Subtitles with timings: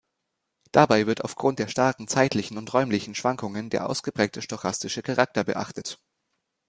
[0.71, 5.99] Dabei wird aufgrund der starken zeitlichen und räumlichen Schwankungen der ausgeprägte stochastische Charakter beachtet.